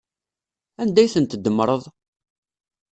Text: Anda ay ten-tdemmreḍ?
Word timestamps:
Anda 0.81 0.99
ay 1.01 1.11
ten-tdemmreḍ? 1.13 1.83